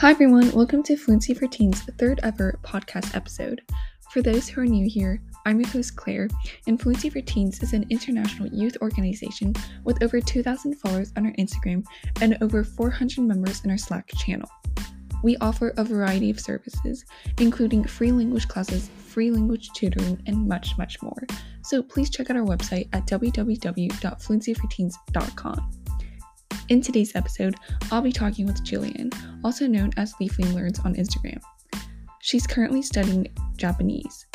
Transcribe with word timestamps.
Hi, 0.00 0.10
everyone. 0.12 0.50
Welcome 0.52 0.82
to 0.84 0.96
Fluency 0.96 1.34
for 1.34 1.46
Teens' 1.46 1.82
third 1.98 2.20
ever 2.22 2.58
podcast 2.62 3.14
episode. 3.14 3.60
For 4.10 4.22
those 4.22 4.48
who 4.48 4.62
are 4.62 4.66
new 4.66 4.88
here, 4.88 5.20
I'm 5.44 5.60
your 5.60 5.68
host, 5.68 5.94
Claire, 5.94 6.30
and 6.66 6.80
Fluency 6.80 7.10
for 7.10 7.20
Teens 7.20 7.62
is 7.62 7.74
an 7.74 7.84
international 7.90 8.48
youth 8.48 8.78
organization 8.80 9.52
with 9.84 10.02
over 10.02 10.18
2,000 10.18 10.76
followers 10.76 11.12
on 11.18 11.26
our 11.26 11.32
Instagram 11.32 11.84
and 12.22 12.38
over 12.40 12.64
400 12.64 13.20
members 13.20 13.62
in 13.62 13.70
our 13.70 13.76
Slack 13.76 14.10
channel. 14.16 14.48
We 15.22 15.36
offer 15.42 15.74
a 15.76 15.84
variety 15.84 16.30
of 16.30 16.40
services, 16.40 17.04
including 17.38 17.84
free 17.84 18.10
language 18.10 18.48
classes, 18.48 18.88
free 19.06 19.30
language 19.30 19.68
tutoring, 19.74 20.18
and 20.24 20.48
much, 20.48 20.78
much 20.78 21.02
more. 21.02 21.26
So 21.60 21.82
please 21.82 22.08
check 22.08 22.30
out 22.30 22.38
our 22.38 22.46
website 22.46 22.88
at 22.94 23.06
www.fluencyforteens.com. 23.06 25.79
In 26.70 26.80
today's 26.80 27.16
episode, 27.16 27.56
I'll 27.90 28.00
be 28.00 28.12
talking 28.12 28.46
with 28.46 28.64
Julianne, 28.64 29.12
also 29.42 29.66
known 29.66 29.90
as 29.96 30.14
Leafling 30.20 30.54
Learns 30.54 30.78
on 30.78 30.94
Instagram. 30.94 31.40
She's 32.20 32.46
currently 32.46 32.80
studying 32.80 33.26
Japanese. 33.56 34.26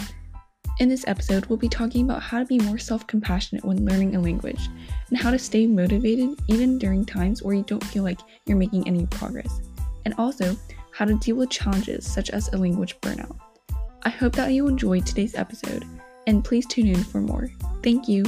In 0.80 0.89
this 0.89 1.05
episode, 1.08 1.45
we'll 1.45 1.58
be 1.58 1.70
talking 1.70 2.03
about 2.03 2.21
how 2.21 2.39
to 2.39 2.45
be 2.45 2.59
more 2.59 2.77
self 2.77 3.08
compassionate 3.08 3.63
when 3.63 3.85
learning 3.85 4.17
a 4.17 4.20
language 4.20 4.67
and 5.08 5.17
how 5.17 5.31
to 5.31 5.39
stay 5.39 5.66
motivated 5.66 6.38
even 6.49 6.77
during 6.77 7.05
times 7.05 7.41
where 7.41 7.55
you 7.55 7.63
don't 7.63 7.85
feel 7.85 8.03
like 8.03 8.20
you're 8.45 8.58
making 8.58 8.86
any 8.86 9.05
progress, 9.05 9.61
and 10.03 10.13
also 10.17 10.58
how 10.91 11.05
to 11.05 11.16
deal 11.20 11.38
with 11.38 11.49
challenges 11.49 12.05
such 12.05 12.31
as 12.31 12.52
a 12.52 12.58
language 12.58 12.99
burnout. 12.99 13.38
I 14.03 14.09
hope 14.09 14.33
that 14.33 14.52
you 14.52 14.67
enjoyed 14.67 15.05
today's 15.05 15.36
episode, 15.36 15.86
and 16.27 16.44
please 16.44 16.66
tune 16.66 16.88
in 16.88 17.02
for 17.02 17.22
more. 17.22 17.49
Thank 17.81 18.09
you. 18.09 18.25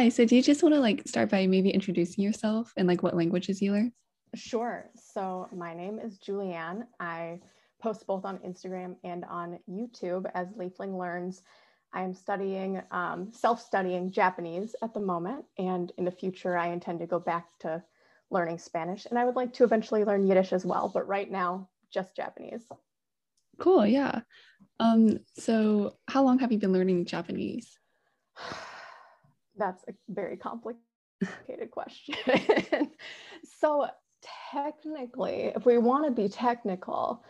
Hi, 0.00 0.08
so 0.08 0.24
do 0.24 0.34
you 0.34 0.40
just 0.40 0.62
want 0.62 0.74
to 0.74 0.80
like 0.80 1.02
start 1.06 1.28
by 1.28 1.46
maybe 1.46 1.68
introducing 1.68 2.24
yourself 2.24 2.72
and 2.78 2.88
like 2.88 3.02
what 3.02 3.14
languages 3.14 3.60
you 3.60 3.72
learn? 3.72 3.92
Sure. 4.34 4.88
So 4.94 5.46
my 5.54 5.74
name 5.74 5.98
is 5.98 6.18
Julianne. 6.18 6.86
I 6.98 7.38
post 7.82 8.06
both 8.06 8.24
on 8.24 8.38
Instagram 8.38 8.96
and 9.04 9.26
on 9.26 9.58
YouTube 9.68 10.24
as 10.32 10.48
Leafling 10.54 10.98
Learns. 10.98 11.42
I 11.92 12.00
am 12.00 12.14
studying, 12.14 12.80
um, 12.90 13.30
self-studying 13.34 14.10
Japanese 14.10 14.74
at 14.80 14.94
the 14.94 15.00
moment, 15.00 15.44
and 15.58 15.92
in 15.98 16.06
the 16.06 16.10
future, 16.10 16.56
I 16.56 16.68
intend 16.68 17.00
to 17.00 17.06
go 17.06 17.20
back 17.20 17.48
to 17.58 17.84
learning 18.30 18.56
Spanish, 18.56 19.04
and 19.04 19.18
I 19.18 19.26
would 19.26 19.36
like 19.36 19.52
to 19.52 19.64
eventually 19.64 20.04
learn 20.04 20.26
Yiddish 20.26 20.54
as 20.54 20.64
well. 20.64 20.90
But 20.94 21.08
right 21.08 21.30
now, 21.30 21.68
just 21.92 22.16
Japanese. 22.16 22.64
Cool. 23.58 23.84
Yeah. 23.84 24.22
Um. 24.78 25.18
So, 25.34 25.98
how 26.08 26.22
long 26.22 26.38
have 26.38 26.52
you 26.52 26.58
been 26.58 26.72
learning 26.72 27.04
Japanese? 27.04 27.78
that's 29.60 29.84
a 29.88 29.92
very 30.08 30.36
complicated 30.48 31.70
question. 31.70 32.16
so, 33.60 33.86
technically, 34.50 35.52
if 35.54 35.64
we 35.64 35.78
want 35.78 36.04
to 36.06 36.10
be 36.10 36.28
technical, 36.28 37.24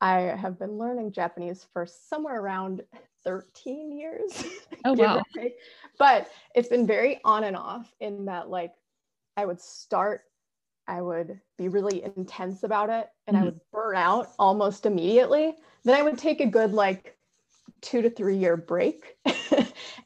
I 0.00 0.20
have 0.20 0.58
been 0.58 0.76
learning 0.76 1.12
Japanese 1.12 1.66
for 1.72 1.86
somewhere 1.86 2.40
around 2.40 2.82
13 3.24 3.96
years. 3.96 4.44
Oh, 4.86 4.92
wow. 4.92 5.22
But 5.98 6.30
it's 6.54 6.68
been 6.68 6.86
very 6.86 7.18
on 7.24 7.44
and 7.44 7.56
off 7.56 7.90
in 8.00 8.26
that, 8.26 8.50
like, 8.50 8.72
I 9.34 9.46
would 9.46 9.58
start, 9.58 10.24
I 10.86 11.00
would 11.00 11.40
be 11.56 11.68
really 11.68 12.02
intense 12.02 12.64
about 12.64 12.90
it, 12.90 13.08
and 13.26 13.34
mm-hmm. 13.34 13.42
I 13.42 13.46
would 13.46 13.60
burn 13.72 13.96
out 13.96 14.32
almost 14.38 14.84
immediately. 14.84 15.54
Then 15.84 15.98
I 15.98 16.02
would 16.02 16.18
take 16.18 16.42
a 16.42 16.46
good, 16.46 16.74
like, 16.74 17.16
two 17.80 18.02
to 18.02 18.10
three 18.10 18.36
year 18.36 18.58
break. 18.58 19.16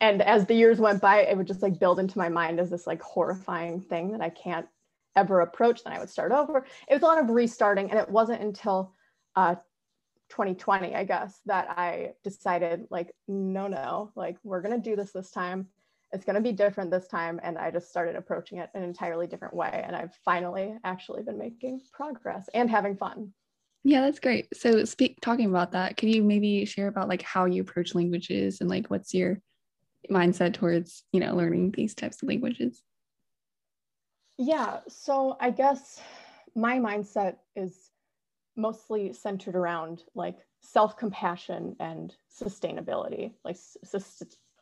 And 0.00 0.22
as 0.22 0.46
the 0.46 0.54
years 0.54 0.78
went 0.78 1.00
by, 1.00 1.22
it 1.22 1.36
would 1.36 1.46
just 1.46 1.62
like 1.62 1.78
build 1.78 1.98
into 1.98 2.18
my 2.18 2.28
mind 2.28 2.60
as 2.60 2.70
this 2.70 2.86
like 2.86 3.02
horrifying 3.02 3.80
thing 3.80 4.12
that 4.12 4.20
I 4.20 4.30
can't 4.30 4.66
ever 5.16 5.40
approach. 5.40 5.82
Then 5.82 5.92
I 5.92 5.98
would 5.98 6.10
start 6.10 6.30
over. 6.30 6.64
It 6.88 6.94
was 6.94 7.02
a 7.02 7.06
lot 7.06 7.22
of 7.22 7.30
restarting. 7.30 7.90
And 7.90 7.98
it 7.98 8.08
wasn't 8.08 8.40
until 8.40 8.94
uh, 9.34 9.56
2020, 10.28 10.94
I 10.94 11.04
guess, 11.04 11.40
that 11.46 11.70
I 11.70 12.12
decided 12.22 12.86
like, 12.90 13.12
no, 13.26 13.66
no, 13.66 14.12
like 14.14 14.36
we're 14.44 14.62
to 14.80 14.90
do 14.90 14.94
this 14.94 15.10
this 15.12 15.30
time. 15.30 15.66
It's 16.12 16.24
to 16.36 16.40
be 16.40 16.52
different 16.52 16.90
this 16.90 17.08
time. 17.08 17.40
And 17.42 17.58
I 17.58 17.70
just 17.70 17.90
started 17.90 18.14
approaching 18.14 18.58
it 18.58 18.70
an 18.74 18.82
entirely 18.82 19.26
different 19.26 19.54
way. 19.54 19.82
And 19.84 19.96
I've 19.96 20.14
finally 20.24 20.76
actually 20.84 21.22
been 21.22 21.38
making 21.38 21.80
progress 21.92 22.48
and 22.54 22.70
having 22.70 22.96
fun. 22.96 23.32
Yeah, 23.84 24.02
that's 24.02 24.20
great. 24.20 24.48
So 24.56 24.84
speak 24.84 25.18
talking 25.20 25.46
about 25.46 25.72
that, 25.72 25.96
could 25.96 26.08
you 26.08 26.22
maybe 26.22 26.64
share 26.64 26.88
about 26.88 27.08
like 27.08 27.22
how 27.22 27.46
you 27.46 27.62
approach 27.62 27.94
languages 27.94 28.60
and 28.60 28.70
like 28.70 28.88
what's 28.88 29.12
your 29.12 29.40
mindset 30.10 30.54
towards, 30.54 31.04
you 31.12 31.20
know, 31.20 31.34
learning 31.34 31.72
these 31.72 31.94
types 31.94 32.22
of 32.22 32.28
languages? 32.28 32.82
Yeah, 34.36 34.80
so 34.88 35.36
I 35.40 35.50
guess 35.50 36.00
my 36.54 36.78
mindset 36.78 37.36
is 37.56 37.90
mostly 38.56 39.12
centered 39.12 39.56
around 39.56 40.02
like 40.14 40.36
self-compassion 40.60 41.76
and 41.80 42.14
sustainability, 42.30 43.32
like 43.44 43.56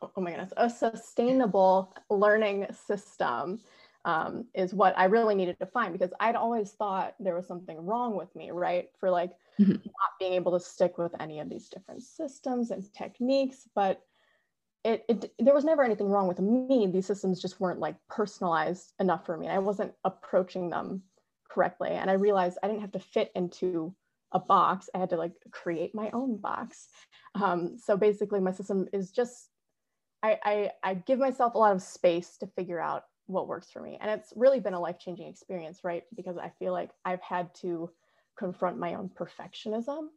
oh 0.01 0.21
my 0.21 0.31
goodness, 0.31 0.53
a 0.57 0.69
sustainable 0.69 1.93
learning 2.09 2.67
system 2.87 3.59
um, 4.05 4.45
is 4.53 4.73
what 4.73 4.97
I 4.97 5.05
really 5.05 5.35
needed 5.35 5.59
to 5.59 5.65
find 5.65 5.91
because 5.91 6.13
I'd 6.19 6.35
always 6.35 6.71
thought 6.71 7.15
there 7.19 7.35
was 7.35 7.47
something 7.47 7.85
wrong 7.85 8.15
with 8.15 8.33
me, 8.35 8.51
right? 8.51 8.89
For 8.99 9.09
like 9.09 9.31
mm-hmm. 9.59 9.73
not 9.73 10.11
being 10.19 10.33
able 10.33 10.53
to 10.53 10.63
stick 10.63 10.97
with 10.97 11.13
any 11.19 11.39
of 11.39 11.49
these 11.49 11.67
different 11.67 12.03
systems 12.03 12.71
and 12.71 12.91
techniques. 12.93 13.67
But 13.75 14.01
it, 14.83 15.05
it 15.09 15.33
there 15.39 15.53
was 15.53 15.65
never 15.65 15.83
anything 15.83 16.09
wrong 16.09 16.27
with 16.27 16.39
me. 16.39 16.87
These 16.87 17.05
systems 17.05 17.41
just 17.41 17.59
weren't 17.59 17.79
like 17.79 17.95
personalized 18.09 18.93
enough 18.99 19.25
for 19.25 19.37
me. 19.37 19.47
I 19.47 19.59
wasn't 19.59 19.93
approaching 20.03 20.69
them 20.69 21.03
correctly. 21.49 21.89
And 21.89 22.09
I 22.09 22.13
realized 22.13 22.57
I 22.61 22.67
didn't 22.67 22.81
have 22.81 22.91
to 22.93 22.99
fit 22.99 23.31
into 23.35 23.93
a 24.31 24.39
box. 24.39 24.89
I 24.93 24.99
had 24.99 25.09
to 25.11 25.17
like 25.17 25.33
create 25.51 25.95
my 25.95 26.09
own 26.11 26.37
box. 26.37 26.87
Um, 27.35 27.77
so 27.77 27.95
basically 27.95 28.39
my 28.39 28.51
system 28.51 28.87
is 28.93 29.11
just 29.11 29.49
I, 30.23 30.39
I, 30.43 30.71
I 30.83 30.93
give 30.95 31.19
myself 31.19 31.53
a 31.53 31.57
lot 31.57 31.75
of 31.75 31.81
space 31.81 32.37
to 32.37 32.47
figure 32.47 32.79
out 32.79 33.03
what 33.27 33.47
works 33.47 33.69
for 33.71 33.81
me. 33.81 33.97
And 34.01 34.09
it's 34.09 34.33
really 34.35 34.59
been 34.59 34.73
a 34.73 34.79
life 34.79 34.97
changing 34.99 35.27
experience, 35.27 35.81
right? 35.83 36.03
Because 36.15 36.37
I 36.37 36.51
feel 36.57 36.73
like 36.73 36.89
I've 37.05 37.21
had 37.21 37.53
to 37.55 37.91
confront 38.37 38.79
my 38.79 38.95
own 38.95 39.09
perfectionism. 39.09 40.07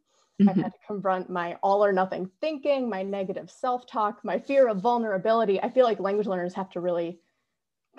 Mm-hmm. 0.41 0.49
I've 0.49 0.63
had 0.63 0.73
to 0.73 0.79
confront 0.87 1.29
my 1.29 1.57
all 1.61 1.83
or 1.83 1.93
nothing 1.93 2.29
thinking, 2.41 2.89
my 2.89 3.03
negative 3.03 3.51
self 3.51 3.85
talk, 3.87 4.23
my 4.23 4.39
fear 4.39 4.67
of 4.67 4.81
vulnerability. 4.81 5.61
I 5.61 5.69
feel 5.69 5.85
like 5.85 5.99
language 5.99 6.27
learners 6.27 6.53
have 6.55 6.69
to 6.71 6.79
really 6.79 7.19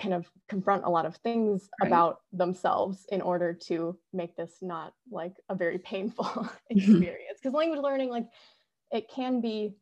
kind 0.01 0.15
of 0.15 0.31
confront 0.49 0.85
a 0.85 0.91
lot 0.91 1.07
of 1.07 1.17
things 1.17 1.69
right. 1.81 1.87
about 1.87 2.21
themselves 2.33 3.07
in 3.11 3.21
order 3.21 3.53
to 3.53 3.99
make 4.13 4.37
this 4.37 4.57
not 4.63 4.95
like 5.11 5.35
a 5.49 5.55
very 5.55 5.79
painful 5.79 6.25
mm-hmm. 6.25 6.49
experience. 6.71 7.39
Because 7.41 7.55
language 7.55 7.81
learning, 7.81 8.09
like, 8.09 8.27
it 8.91 9.09
can 9.09 9.41
be 9.41 9.75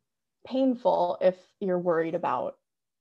painful 0.47 1.19
if 1.21 1.37
you're 1.61 1.79
worried 1.79 2.15
about 2.15 2.57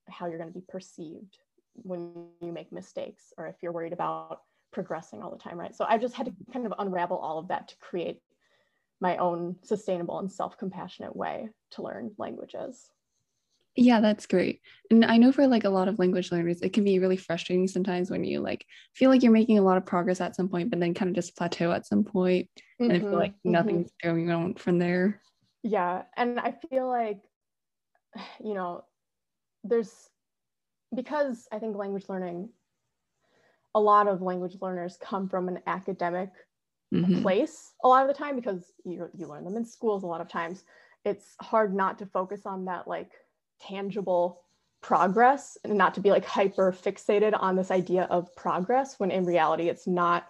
how 0.08 0.28
you're 0.28 0.38
going 0.38 0.52
to 0.52 0.60
be 0.60 0.66
perceived 0.68 1.38
when 1.76 2.28
you 2.42 2.52
make 2.52 2.72
mistakes 2.72 3.34
or 3.38 3.48
if 3.48 3.56
you're 3.62 3.72
worried 3.72 3.94
about 3.94 4.42
progressing 4.72 5.22
all 5.22 5.32
the 5.32 5.38
time, 5.38 5.60
right? 5.60 5.76
So 5.76 5.86
I 5.88 5.98
just 5.98 6.14
had 6.14 6.28
to 6.28 6.34
kind 6.52 6.66
of 6.66 6.74
unravel 6.78 7.18
all 7.18 7.40
of 7.40 7.48
that 7.48 7.70
to 7.70 7.76
create 7.78 8.22
my 9.02 9.18
own 9.18 9.56
sustainable 9.64 10.20
and 10.20 10.32
self-compassionate 10.32 11.16
way 11.16 11.50
to 11.72 11.82
learn 11.82 12.12
languages. 12.18 12.90
Yeah, 13.76 14.02
that's 14.02 14.26
great. 14.26 14.62
And 14.92 15.06
I 15.06 15.18
know 15.18 15.32
for 15.32 15.48
like 15.48 15.64
a 15.64 15.70
lot 15.70 15.88
of 15.88 16.00
language 16.00 16.32
learners, 16.32 16.62
it 16.62 16.74
can 16.74 16.84
be 16.84 17.00
really 17.00 17.16
frustrating 17.16 17.68
sometimes 17.68 18.12
when 18.12 18.24
you 18.24 18.42
like 18.42 18.66
feel 18.94 19.10
like 19.10 19.24
you're 19.24 19.32
making 19.32 19.58
a 19.58 19.62
lot 19.62 19.78
of 19.78 19.86
progress 19.86 20.20
at 20.20 20.36
some 20.36 20.50
point, 20.50 20.70
but 20.70 20.80
then 20.80 20.94
kind 20.94 21.10
of 21.10 21.16
just 21.16 21.38
plateau 21.38 21.72
at 21.72 21.86
some 21.86 22.04
point, 22.04 22.50
mm-hmm, 22.82 22.92
and 22.92 22.94
I 22.94 23.00
feel 23.00 23.18
like 23.18 23.32
mm-hmm. 23.32 23.52
nothing's 23.52 23.88
mm-hmm. 23.92 24.10
going 24.10 24.32
on 24.32 24.56
from 24.56 24.80
there. 24.80 25.22
Yeah. 25.64 26.04
And 26.18 26.40
I 26.40 26.56
feel 26.70 26.88
like, 26.88 27.22
you 28.44 28.54
know, 28.54 28.84
there's 29.64 29.94
because 30.94 31.48
I 31.52 31.60
think 31.60 31.78
language 31.78 32.06
learning, 32.10 32.50
a 33.76 33.80
lot 33.80 34.08
of 34.08 34.22
language 34.22 34.58
learners 34.62 34.98
come 35.00 35.30
from 35.30 35.48
an 35.48 35.60
academic 35.68 36.32
mm-hmm. 36.94 37.22
place 37.22 37.74
a 37.84 37.88
lot 37.88 38.02
of 38.02 38.08
the 38.08 38.14
time 38.14 38.36
because 38.36 38.72
you, 38.86 39.10
you 39.16 39.28
learn 39.28 39.44
them 39.44 39.58
in 39.58 39.66
schools 39.66 40.04
a 40.04 40.08
lot 40.08 40.22
of 40.22 40.30
times. 40.30 40.64
It's 41.06 41.36
hard 41.42 41.74
not 41.74 42.00
to 42.00 42.06
focus 42.06 42.42
on 42.46 42.66
that 42.66 42.88
like 42.88 43.12
tangible 43.62 44.42
progress 44.82 45.58
and 45.64 45.78
not 45.78 45.94
to 45.96 46.02
be 46.02 46.10
like 46.10 46.26
hyper 46.26 46.72
fixated 46.72 47.38
on 47.38 47.56
this 47.56 47.72
idea 47.72 48.04
of 48.04 48.34
progress 48.36 49.00
when 49.00 49.12
in 49.12 49.26
reality 49.26 49.68
it's 49.68 49.86
not 49.86 50.28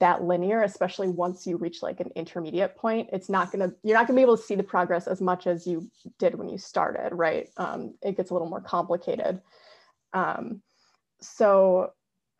that 0.00 0.22
linear 0.22 0.62
especially 0.62 1.08
once 1.08 1.46
you 1.46 1.56
reach 1.56 1.82
like 1.82 1.98
an 2.00 2.10
intermediate 2.14 2.76
point 2.76 3.08
it's 3.10 3.30
not 3.30 3.50
going 3.50 3.66
to 3.66 3.74
you're 3.82 3.96
not 3.96 4.06
going 4.06 4.14
to 4.14 4.18
be 4.18 4.22
able 4.22 4.36
to 4.36 4.42
see 4.42 4.54
the 4.54 4.62
progress 4.62 5.06
as 5.06 5.22
much 5.22 5.46
as 5.46 5.66
you 5.66 5.90
did 6.18 6.34
when 6.34 6.50
you 6.50 6.58
started 6.58 7.14
right 7.14 7.48
um, 7.56 7.94
it 8.02 8.18
gets 8.18 8.28
a 8.30 8.34
little 8.34 8.48
more 8.48 8.60
complicated 8.60 9.40
um, 10.12 10.62
so, 11.20 11.92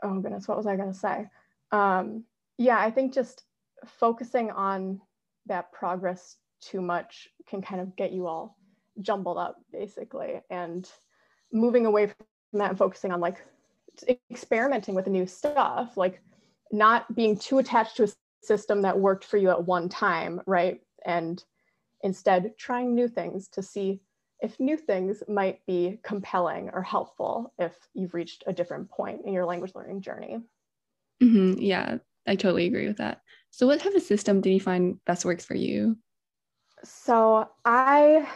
oh 0.02 0.20
goodness, 0.20 0.48
what 0.48 0.56
was 0.56 0.66
I 0.66 0.76
going 0.76 0.92
to 0.92 0.98
say? 0.98 1.26
Um, 1.72 2.24
yeah, 2.60 2.78
I 2.78 2.90
think 2.90 3.14
just 3.14 3.44
focusing 3.86 4.50
on 4.50 5.00
that 5.46 5.72
progress 5.72 6.36
too 6.60 6.82
much 6.82 7.26
can 7.48 7.62
kind 7.62 7.80
of 7.80 7.96
get 7.96 8.12
you 8.12 8.26
all 8.26 8.58
jumbled 9.00 9.38
up, 9.38 9.56
basically, 9.72 10.42
and 10.50 10.86
moving 11.54 11.86
away 11.86 12.08
from 12.08 12.26
that 12.52 12.68
and 12.68 12.78
focusing 12.78 13.12
on 13.12 13.20
like 13.20 13.42
experimenting 14.30 14.94
with 14.94 15.06
new 15.06 15.26
stuff. 15.26 15.96
Like 15.96 16.20
not 16.70 17.14
being 17.14 17.34
too 17.34 17.60
attached 17.60 17.96
to 17.96 18.04
a 18.04 18.08
system 18.42 18.82
that 18.82 18.98
worked 18.98 19.24
for 19.24 19.38
you 19.38 19.48
at 19.48 19.64
one 19.64 19.88
time, 19.88 20.42
right? 20.46 20.82
And 21.06 21.42
instead 22.02 22.52
trying 22.58 22.94
new 22.94 23.08
things 23.08 23.48
to 23.48 23.62
see 23.62 24.02
if 24.42 24.60
new 24.60 24.76
things 24.76 25.22
might 25.28 25.64
be 25.64 25.98
compelling 26.02 26.68
or 26.74 26.82
helpful 26.82 27.54
if 27.58 27.72
you've 27.94 28.12
reached 28.12 28.44
a 28.46 28.52
different 28.52 28.90
point 28.90 29.22
in 29.24 29.32
your 29.32 29.46
language 29.46 29.72
learning 29.74 30.02
journey. 30.02 30.40
Mm-hmm. 31.22 31.58
Yeah, 31.58 31.98
I 32.26 32.36
totally 32.36 32.66
agree 32.66 32.86
with 32.86 32.98
that. 32.98 33.20
So, 33.50 33.66
what 33.66 33.80
type 33.80 33.94
of 33.94 34.02
system 34.02 34.40
do 34.40 34.50
you 34.50 34.60
find 34.60 35.02
best 35.04 35.24
works 35.24 35.44
for 35.44 35.54
you? 35.54 35.96
So, 36.84 37.48
I, 37.64 38.28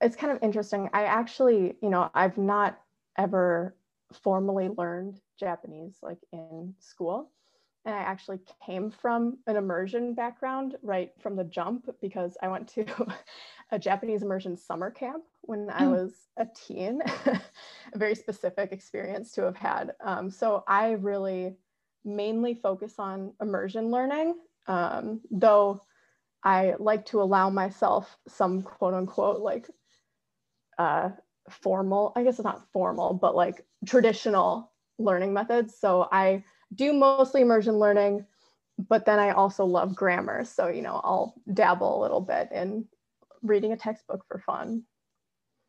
it's 0.00 0.16
kind 0.16 0.32
of 0.32 0.42
interesting. 0.42 0.88
I 0.92 1.04
actually, 1.04 1.74
you 1.82 1.90
know, 1.90 2.10
I've 2.14 2.38
not 2.38 2.80
ever 3.18 3.74
formally 4.12 4.68
learned 4.68 5.20
Japanese 5.38 5.96
like 6.02 6.18
in 6.32 6.74
school. 6.78 7.30
And 7.86 7.94
I 7.94 7.98
actually 7.98 8.40
came 8.64 8.90
from 8.90 9.38
an 9.46 9.56
immersion 9.56 10.12
background 10.12 10.76
right 10.82 11.12
from 11.18 11.34
the 11.34 11.44
jump 11.44 11.88
because 12.02 12.36
I 12.42 12.48
went 12.48 12.68
to 12.74 12.84
a 13.70 13.78
Japanese 13.78 14.22
immersion 14.22 14.56
summer 14.56 14.90
camp 14.90 15.24
when 15.42 15.70
I 15.70 15.84
hmm. 15.84 15.92
was 15.92 16.12
a 16.36 16.46
teen, 16.54 17.00
a 17.26 17.98
very 17.98 18.14
specific 18.14 18.72
experience 18.72 19.32
to 19.32 19.42
have 19.42 19.56
had. 19.56 19.94
Um, 20.04 20.30
so 20.30 20.62
I 20.68 20.92
really 20.92 21.56
mainly 22.04 22.54
focus 22.54 22.94
on 22.98 23.32
immersion 23.40 23.90
learning, 23.90 24.34
um, 24.66 25.20
though 25.30 25.80
I 26.42 26.74
like 26.78 27.06
to 27.06 27.20
allow 27.20 27.50
myself 27.50 28.16
some 28.28 28.62
quote 28.62 28.94
unquote 28.94 29.40
like 29.40 29.68
uh, 30.78 31.10
formal, 31.50 32.12
I 32.16 32.22
guess 32.22 32.38
it's 32.38 32.44
not 32.44 32.66
formal, 32.72 33.14
but 33.14 33.34
like 33.34 33.66
traditional 33.86 34.72
learning 34.98 35.34
methods. 35.34 35.76
So 35.78 36.08
I 36.10 36.44
do 36.74 36.92
mostly 36.92 37.42
immersion 37.42 37.78
learning, 37.78 38.24
but 38.88 39.04
then 39.04 39.18
I 39.18 39.30
also 39.30 39.64
love 39.64 39.94
grammar. 39.94 40.44
So, 40.44 40.68
you 40.68 40.82
know, 40.82 41.00
I'll 41.04 41.34
dabble 41.52 42.00
a 42.00 42.02
little 42.02 42.20
bit 42.20 42.50
in 42.52 42.86
reading 43.42 43.72
a 43.72 43.76
textbook 43.76 44.24
for 44.28 44.38
fun. 44.38 44.84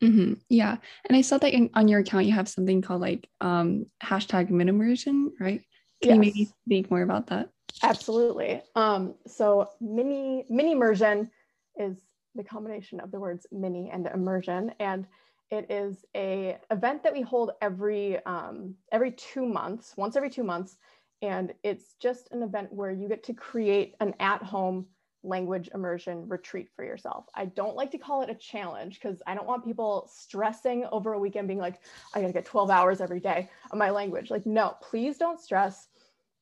Mm-hmm. 0.01 0.34
Yeah. 0.50 0.77
And 1.07 1.16
I 1.16 1.22
saw 1.22 1.38
that 1.38 1.54
in, 1.54 1.69
on 1.74 1.88
your 1.88 2.00
account, 2.00 2.25
you 2.25 2.34
have 2.34 2.50
something 2.50 2.81
called 2.81 3.01
like 3.01 3.30
um, 3.39 3.86
hashtag 4.04 4.50
minimmersion, 4.50 5.27
right? 5.39 5.62
Can 6.01 6.09
yes. 6.09 6.15
you 6.15 6.19
maybe 6.19 6.50
speak 6.65 6.92
more 6.92 7.01
about 7.01 7.27
that? 7.27 7.50
Absolutely. 7.83 8.62
Um, 8.75 9.15
so 9.27 9.69
mini 9.80 10.45
mini 10.50 10.71
immersion 10.71 11.30
is 11.77 11.98
the 12.36 12.44
combination 12.44 13.00
of 13.00 13.12
the 13.12 13.19
words 13.19 13.45
mini 13.51 13.89
and 13.92 14.07
immersion. 14.07 14.74
And 14.80 15.06
it 15.50 15.69
is 15.69 16.06
a 16.15 16.57
event 16.71 17.03
that 17.03 17.13
we 17.13 17.21
hold 17.21 17.51
every 17.62 18.24
um, 18.25 18.75
every 18.92 19.12
two 19.12 19.45
months, 19.45 19.94
once 19.98 20.15
every 20.15 20.30
two 20.30 20.44
months, 20.44 20.77
and 21.21 21.53
it's 21.63 21.95
just 22.00 22.30
an 22.31 22.42
event 22.42 22.71
where 22.71 22.92
you 22.92 23.07
get 23.07 23.24
to 23.25 23.33
create 23.33 23.95
an 24.00 24.13
at-home 24.19 24.88
language 25.24 25.69
immersion 25.75 26.27
retreat 26.27 26.69
for 26.75 26.83
yourself. 26.83 27.25
I 27.36 27.45
don't 27.45 27.75
like 27.75 27.92
to 27.92 27.98
call 27.98 28.24
it 28.24 28.30
a 28.30 28.36
challenge 28.36 28.95
because 28.95 29.21
I 29.27 29.36
don't 29.36 29.45
want 29.45 29.63
people 29.63 30.09
stressing 30.12 30.86
over 30.92 31.13
a 31.13 31.19
weekend 31.19 31.48
being 31.48 31.59
like, 31.59 31.80
I 32.15 32.21
gotta 32.21 32.33
get 32.33 32.45
12 32.45 32.71
hours 32.71 33.01
every 33.01 33.19
day 33.19 33.50
of 33.71 33.77
my 33.77 33.92
language. 33.92 34.31
Like, 34.31 34.45
no, 34.45 34.77
please 34.81 35.18
don't 35.18 35.39
stress. 35.39 35.89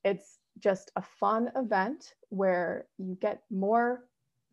It's 0.03 0.39
just 0.59 0.91
a 0.95 1.01
fun 1.01 1.51
event 1.55 2.13
where 2.29 2.85
you 2.97 3.17
get 3.19 3.43
more 3.49 4.05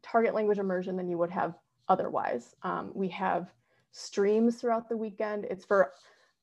target 0.03 0.35
language 0.35 0.59
immersion 0.59 0.97
than 0.97 1.09
you 1.09 1.19
would 1.19 1.31
have 1.31 1.55
otherwise. 1.89 2.55
Um, 2.63 2.91
we 2.95 3.09
have 3.09 3.53
streams 3.93 4.57
throughout 4.57 4.89
the 4.89 4.97
weekend. 4.97 5.47
It's 5.47 5.65
for 5.65 5.93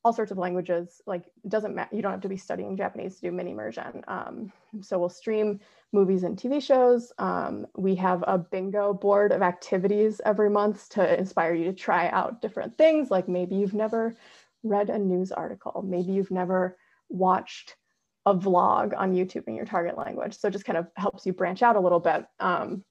all 0.04 0.12
sorts 0.12 0.32
of 0.32 0.38
languages. 0.38 1.02
Like 1.06 1.26
it 1.44 1.50
doesn't 1.50 1.76
matter. 1.76 1.96
You 1.96 2.02
don't 2.02 2.12
have 2.12 2.22
to 2.22 2.30
be 2.30 2.38
studying 2.38 2.76
Japanese 2.76 3.16
to 3.16 3.22
do 3.22 3.32
mini 3.32 3.52
immersion. 3.52 4.04
Um, 4.08 4.52
so 4.82 5.00
we'll 5.00 5.10
stream 5.10 5.60
movies 5.94 6.24
and 6.24 6.38
TV 6.38 6.62
shows. 6.62 7.14
Um, 7.20 7.66
we 7.78 7.96
have 7.96 8.24
a 8.28 8.38
bingo 8.38 8.94
board 8.94 9.32
of 9.32 9.42
activities 9.42 10.20
every 10.26 10.50
month 10.50 10.90
to 10.90 11.18
inspire 11.18 11.54
you 11.54 11.66
to 11.66 11.74
try 11.74 12.10
out 12.10 12.42
different 12.42 12.78
things. 12.78 13.12
Like 13.12 13.30
maybe 13.30 13.56
you've 13.56 13.74
never 13.74 14.16
read 14.64 14.90
a 14.90 14.98
news 14.98 15.32
article. 15.32 15.84
Maybe 15.88 16.12
you've 16.12 16.32
never 16.32 16.78
watched 17.10 17.76
a 18.26 18.34
vlog 18.34 18.98
on 18.98 19.14
YouTube 19.14 19.48
in 19.48 19.56
your 19.56 19.66
target 19.66 19.98
language. 19.98 20.38
So 20.38 20.48
it 20.48 20.52
just 20.52 20.66
kind 20.66 20.78
of 20.78 20.88
helps 20.96 21.26
you 21.26 21.34
branch 21.34 21.62
out 21.62 21.76
a 21.76 21.80
little 21.80 22.00
bit. 22.00 22.26
Um, 22.40 22.84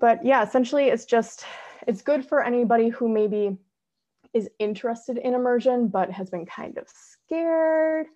but 0.00 0.24
yeah, 0.24 0.42
essentially 0.42 0.86
it's 0.86 1.04
just, 1.04 1.44
it's 1.86 2.02
good 2.02 2.24
for 2.24 2.42
anybody 2.42 2.88
who 2.88 3.08
maybe 3.08 3.56
is 4.32 4.48
interested 4.58 5.18
in 5.18 5.34
immersion, 5.34 5.88
but 5.88 6.10
has 6.10 6.30
been 6.30 6.46
kind 6.46 6.78
of 6.78 6.86
scared, 6.88 8.06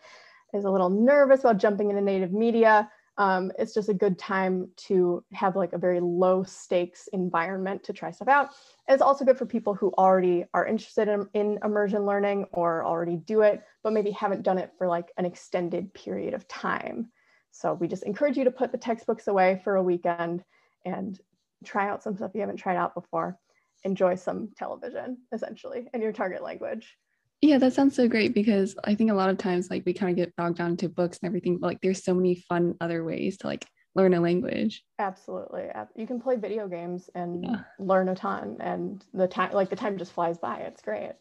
is 0.53 0.65
a 0.65 0.71
little 0.71 0.91
nervous 0.91 1.41
about 1.41 1.59
jumping 1.59 1.91
into 1.91 2.03
native 2.03 2.33
media. 2.33 2.91
Um, 3.17 3.53
it's 3.59 3.75
just 3.75 3.89
a 3.89 3.95
good 3.95 4.19
time 4.19 4.69
to 4.89 5.25
have 5.33 5.55
like 5.55 5.73
a 5.73 5.79
very 5.79 6.01
low 6.01 6.43
stakes 6.43 7.09
environment 7.13 7.85
to 7.85 7.93
try 7.93 8.11
stuff 8.11 8.29
out. 8.29 8.51
It's 8.89 9.03
also 9.03 9.25
good 9.25 9.39
for 9.39 9.47
people 9.47 9.75
who 9.75 9.93
already 9.97 10.45
are 10.53 10.67
interested 10.67 11.09
in, 11.09 11.29
in 11.35 11.59
immersion 11.65 12.07
learning 12.07 12.47
or 12.53 12.85
already 12.85 13.17
do 13.17 13.43
it, 13.43 13.63
but 13.83 13.93
maybe 13.93 14.11
haven't 14.11 14.43
done 14.43 14.59
it 14.59 14.73
for 14.77 14.89
like 14.89 15.13
an 15.17 15.27
extended 15.27 15.95
period 15.95 16.35
of 16.35 16.49
time. 16.49 17.11
So 17.53 17.75
we 17.75 17.87
just 17.87 18.03
encourage 18.03 18.37
you 18.37 18.45
to 18.45 18.51
put 18.51 18.73
the 18.73 18.79
textbooks 18.79 19.29
away 19.29 19.61
for 19.63 19.77
a 19.77 19.83
weekend 19.83 20.43
and 20.85 21.19
try 21.65 21.89
out 21.89 22.03
some 22.03 22.17
stuff 22.17 22.33
you 22.35 22.41
haven't 22.41 22.57
tried 22.57 22.77
out 22.77 22.95
before 22.95 23.39
enjoy 23.85 24.15
some 24.15 24.49
television 24.57 25.19
essentially 25.33 25.89
in 25.93 26.01
your 26.01 26.13
target 26.13 26.43
language. 26.43 26.97
Yeah, 27.45 27.59
that 27.59 27.75
sounds 27.75 27.95
so 27.95 28.09
great 28.09 28.33
because 28.33 28.75
I 28.85 28.95
think 28.95 29.11
a 29.11 29.15
lot 29.15 29.29
of 29.29 29.37
times 29.37 29.69
like 29.69 29.83
we 29.85 29.93
kind 29.93 30.09
of 30.09 30.17
get 30.17 30.35
bogged 30.35 30.57
down 30.57 30.71
into 30.71 30.89
books 30.89 31.19
and 31.21 31.27
everything, 31.27 31.59
but 31.59 31.67
like 31.67 31.81
there's 31.83 32.03
so 32.03 32.15
many 32.15 32.37
fun 32.37 32.75
other 32.81 33.05
ways 33.05 33.37
to 33.39 33.49
like 33.49 33.67
learn 33.95 34.15
a 34.15 34.21
language. 34.21 34.83
Absolutely. 34.99 35.65
You 35.95 36.07
can 36.07 36.23
play 36.23 36.37
video 36.37 36.67
games 36.69 37.11
and 37.15 37.45
yeah. 37.45 37.57
learn 37.79 38.09
a 38.09 38.15
ton 38.15 38.57
and 38.61 39.05
the 39.13 39.29
time 39.29 39.53
like 39.53 39.69
the 39.69 39.77
time 39.77 39.99
just 39.99 40.13
flies 40.13 40.39
by. 40.39 40.61
It's 40.61 40.81
great. 40.81 41.13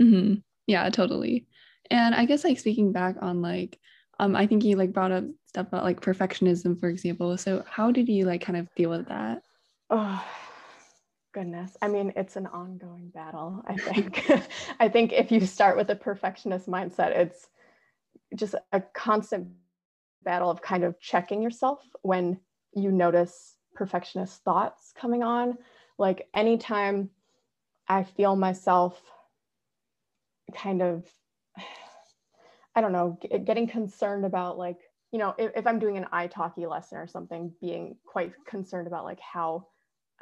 Mm-hmm. 0.00 0.40
Yeah, 0.66 0.90
totally. 0.90 1.46
And 1.92 2.12
I 2.12 2.24
guess 2.24 2.42
like 2.42 2.58
speaking 2.58 2.90
back 2.90 3.14
on 3.20 3.40
like 3.40 3.78
um 4.18 4.34
I 4.34 4.48
think 4.48 4.64
you 4.64 4.74
like 4.74 4.92
brought 4.92 5.12
up 5.12 5.22
stuff 5.46 5.68
about 5.68 5.84
like 5.84 6.00
perfectionism, 6.00 6.80
for 6.80 6.88
example. 6.88 7.38
So 7.38 7.64
how 7.70 7.92
did 7.92 8.08
you 8.08 8.24
like 8.24 8.40
kind 8.40 8.58
of 8.58 8.66
deal 8.74 8.90
with 8.90 9.06
that? 9.06 9.44
Oh, 9.90 10.26
Goodness. 11.32 11.76
I 11.80 11.88
mean, 11.88 12.12
it's 12.14 12.36
an 12.36 12.46
ongoing 12.46 13.08
battle, 13.08 13.62
I 13.66 13.76
think. 13.76 14.30
I 14.80 14.88
think 14.88 15.12
if 15.12 15.32
you 15.32 15.40
start 15.46 15.78
with 15.78 15.88
a 15.88 15.96
perfectionist 15.96 16.68
mindset, 16.68 17.16
it's 17.16 17.48
just 18.34 18.54
a 18.72 18.80
constant 18.80 19.48
battle 20.24 20.50
of 20.50 20.60
kind 20.60 20.84
of 20.84 21.00
checking 21.00 21.42
yourself 21.42 21.80
when 22.02 22.38
you 22.74 22.92
notice 22.92 23.56
perfectionist 23.74 24.44
thoughts 24.44 24.92
coming 24.94 25.22
on. 25.22 25.56
Like 25.98 26.28
anytime 26.34 27.08
I 27.88 28.04
feel 28.04 28.36
myself 28.36 29.00
kind 30.54 30.82
of, 30.82 31.06
I 32.74 32.82
don't 32.82 32.92
know, 32.92 33.18
getting 33.44 33.68
concerned 33.68 34.26
about 34.26 34.58
like, 34.58 34.78
you 35.12 35.18
know, 35.18 35.34
if, 35.38 35.52
if 35.56 35.66
I'm 35.66 35.78
doing 35.78 35.96
an 35.96 36.06
italki 36.12 36.68
lesson 36.68 36.98
or 36.98 37.06
something, 37.06 37.52
being 37.60 37.96
quite 38.06 38.32
concerned 38.46 38.86
about 38.86 39.04
like 39.04 39.20
how 39.20 39.66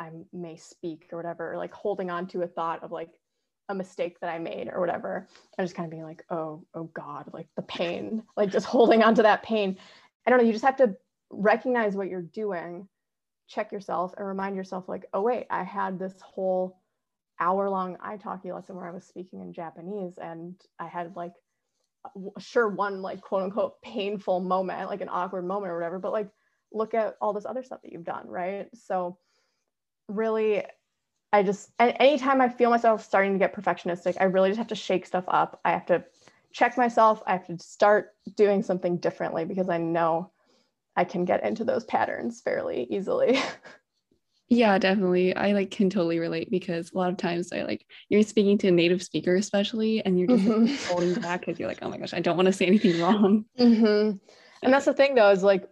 I 0.01 0.11
may 0.33 0.57
speak 0.57 1.09
or 1.13 1.19
whatever, 1.19 1.53
or 1.53 1.59
like 1.59 1.75
holding 1.75 2.11
on 2.11 2.27
to 2.29 2.43
a 2.43 2.47
thought 2.47 2.83
of 2.83 2.91
like 2.91 3.11
a 3.69 3.75
mistake 3.75 4.19
that 4.21 4.31
I 4.31 4.39
made 4.39 4.69
or 4.73 4.81
whatever. 4.81 5.29
And 5.57 5.65
just 5.65 5.77
kind 5.77 5.87
of 5.87 5.91
being 5.91 6.05
like, 6.05 6.25
oh, 6.31 6.65
oh 6.75 6.85
God, 6.85 7.31
like 7.33 7.49
the 7.55 7.63
pain, 7.63 8.25
like 8.37 8.51
just 8.51 8.67
holding 8.67 9.03
on 9.03 9.15
to 9.17 9.23
that 9.23 9.43
pain. 9.43 9.77
I 10.27 10.31
don't 10.31 10.41
know, 10.41 10.47
you 10.47 10.53
just 10.53 10.65
have 10.65 10.77
to 10.79 10.97
recognize 11.31 11.95
what 11.95 12.09
you're 12.09 12.23
doing, 12.23 12.89
check 13.47 13.71
yourself 13.71 14.15
and 14.17 14.27
remind 14.27 14.57
yourself, 14.57 14.89
like, 14.89 15.05
oh 15.13 15.21
wait, 15.21 15.47
I 15.51 15.63
had 15.63 15.99
this 15.99 16.15
whole 16.23 16.81
hour 17.39 17.69
long 17.71 17.97
italki 17.97 18.55
lesson 18.55 18.77
where 18.77 18.89
I 18.89 18.93
was 18.93 19.05
speaking 19.05 19.41
in 19.41 19.53
Japanese 19.53 20.19
and 20.21 20.55
I 20.79 20.87
had 20.89 21.17
like 21.17 21.33
sure 22.39 22.69
one 22.69 23.03
like 23.03 23.21
quote 23.21 23.43
unquote 23.43 23.81
painful 23.83 24.41
moment, 24.41 24.89
like 24.89 25.03
an 25.03 25.09
awkward 25.11 25.45
moment 25.45 25.73
or 25.73 25.77
whatever, 25.77 25.99
but 25.99 26.13
like 26.13 26.29
look 26.73 26.95
at 26.95 27.17
all 27.21 27.33
this 27.33 27.47
other 27.47 27.63
stuff 27.63 27.83
that 27.83 27.93
you've 27.93 28.05
done, 28.05 28.27
right? 28.27 28.69
So 28.75 29.19
really 30.11 30.65
I 31.33 31.43
just 31.43 31.71
anytime 31.79 32.41
I 32.41 32.49
feel 32.49 32.71
myself 32.71 33.05
starting 33.05 33.33
to 33.33 33.39
get 33.39 33.55
perfectionistic, 33.55 34.17
I 34.21 34.25
really 34.25 34.51
just 34.51 34.59
have 34.59 34.69
to 34.69 34.75
shake 34.75 35.07
stuff 35.07 35.25
up. 35.29 35.61
I 35.65 35.71
have 35.71 35.87
to 35.87 36.05
check 36.53 36.77
myself. 36.77 37.23
I 37.27 37.33
have 37.33 37.47
to 37.47 37.59
start 37.59 38.11
doing 38.35 38.63
something 38.63 38.97
differently 38.97 39.45
because 39.45 39.69
I 39.69 39.79
know 39.79 40.33
I 40.97 41.05
can 41.05 41.25
get 41.25 41.45
into 41.45 41.65
those 41.65 41.85
patterns 41.85 42.41
fairly 42.41 42.87
easily. 42.91 43.39
Yeah, 44.53 44.77
definitely. 44.79 45.35
I 45.37 45.53
like 45.53 45.71
can 45.71 45.89
totally 45.91 46.19
relate 46.19 46.51
because 46.51 46.91
a 46.91 46.99
lot 46.99 47.09
of 47.09 47.17
times 47.17 47.53
I 47.53 47.63
like 47.63 47.87
you're 48.09 48.25
speaking 48.25 48.59
to 48.59 48.69
a 48.69 48.73
native 48.73 49.01
speaker, 49.01 49.37
especially, 49.37 50.05
and 50.05 50.19
you're 50.19 50.27
just 50.27 50.43
mm-hmm. 50.43 50.65
like, 50.65 50.83
holding 50.89 51.15
back 51.15 51.47
because 51.47 51.61
you're 51.61 51.69
like, 51.69 51.79
oh 51.83 51.89
my 51.89 51.99
gosh, 51.99 52.13
I 52.13 52.19
don't 52.19 52.37
want 52.37 52.47
to 52.47 52.53
say 52.53 52.67
anything 52.67 53.01
wrong. 53.01 53.45
Mm-hmm. 53.57 54.17
And 54.63 54.73
that's 54.73 54.87
the 54.87 54.93
thing, 54.93 55.15
though, 55.15 55.31
is 55.31 55.45
like 55.45 55.69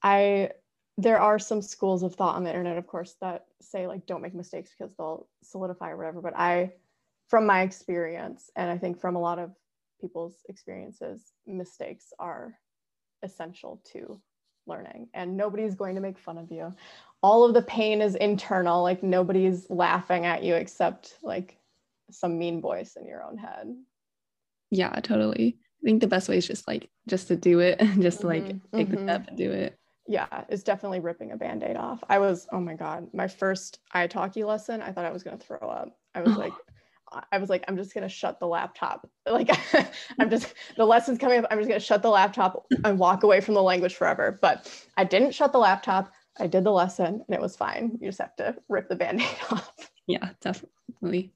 I 0.00 0.50
there 0.98 1.20
are 1.20 1.38
some 1.38 1.60
schools 1.60 2.02
of 2.02 2.14
thought 2.14 2.36
on 2.36 2.44
the 2.44 2.50
internet, 2.50 2.78
of 2.78 2.86
course, 2.86 3.16
that 3.20 3.46
say 3.60 3.86
like 3.86 4.06
don't 4.06 4.22
make 4.22 4.34
mistakes 4.34 4.70
because 4.76 4.94
they'll 4.94 5.26
solidify 5.42 5.90
or 5.90 5.96
whatever. 5.96 6.20
But 6.20 6.36
I, 6.36 6.72
from 7.28 7.46
my 7.46 7.62
experience, 7.62 8.50
and 8.56 8.70
I 8.70 8.78
think 8.78 9.00
from 9.00 9.16
a 9.16 9.20
lot 9.20 9.38
of 9.38 9.50
people's 10.00 10.36
experiences, 10.48 11.32
mistakes 11.46 12.12
are 12.18 12.54
essential 13.22 13.82
to 13.92 14.20
learning 14.66 15.08
and 15.14 15.36
nobody's 15.36 15.74
going 15.74 15.94
to 15.94 16.00
make 16.00 16.18
fun 16.18 16.38
of 16.38 16.50
you 16.50 16.74
all 17.22 17.44
of 17.44 17.54
the 17.54 17.62
pain 17.62 18.02
is 18.02 18.14
internal 18.16 18.82
like 18.82 19.02
nobody's 19.02 19.68
laughing 19.70 20.26
at 20.26 20.42
you 20.42 20.54
except 20.54 21.18
like 21.22 21.56
some 22.10 22.38
mean 22.38 22.60
voice 22.60 22.96
in 22.96 23.06
your 23.06 23.22
own 23.22 23.36
head 23.36 23.74
yeah 24.70 24.92
totally 25.02 25.56
i 25.82 25.84
think 25.84 26.00
the 26.00 26.06
best 26.06 26.28
way 26.28 26.36
is 26.36 26.46
just 26.46 26.66
like 26.66 26.88
just 27.08 27.28
to 27.28 27.36
do 27.36 27.60
it 27.60 27.78
just 28.00 28.24
like 28.24 28.42
mm-hmm. 28.42 28.76
take 28.76 28.88
mm-hmm. 28.88 28.96
the 28.96 29.02
step 29.02 29.28
and 29.28 29.36
do 29.36 29.50
it 29.52 29.78
yeah 30.08 30.44
it's 30.48 30.62
definitely 30.62 31.00
ripping 31.00 31.32
a 31.32 31.36
band-aid 31.36 31.76
off 31.76 32.02
i 32.08 32.18
was 32.18 32.46
oh 32.52 32.60
my 32.60 32.74
god 32.74 33.06
my 33.12 33.26
first 33.26 33.80
italki 33.94 34.46
lesson 34.46 34.82
i 34.82 34.92
thought 34.92 35.04
i 35.04 35.12
was 35.12 35.22
going 35.22 35.36
to 35.36 35.44
throw 35.44 35.58
up 35.58 35.96
i 36.14 36.20
was 36.20 36.36
like 36.36 36.52
I 37.32 37.38
was 37.38 37.48
like, 37.48 37.64
I'm 37.68 37.76
just 37.76 37.94
gonna 37.94 38.08
shut 38.08 38.40
the 38.40 38.46
laptop. 38.46 39.08
Like, 39.28 39.50
I'm 40.20 40.30
just 40.30 40.54
the 40.76 40.84
lesson's 40.84 41.18
coming 41.18 41.40
up. 41.40 41.46
I'm 41.50 41.58
just 41.58 41.68
gonna 41.68 41.80
shut 41.80 42.00
the 42.00 42.10
laptop 42.10 42.64
and 42.84 42.96
walk 42.96 43.24
away 43.24 43.40
from 43.40 43.54
the 43.54 43.62
language 43.62 43.96
forever. 43.96 44.38
But 44.40 44.70
I 44.96 45.02
didn't 45.02 45.32
shut 45.34 45.50
the 45.50 45.58
laptop. 45.58 46.12
I 46.38 46.46
did 46.46 46.62
the 46.62 46.70
lesson 46.70 47.24
and 47.26 47.34
it 47.34 47.40
was 47.40 47.56
fine. 47.56 47.98
You 48.00 48.08
just 48.08 48.20
have 48.20 48.36
to 48.36 48.54
rip 48.68 48.88
the 48.88 48.94
band-aid 48.94 49.28
off. 49.50 49.90
Yeah, 50.06 50.30
definitely. 50.40 51.32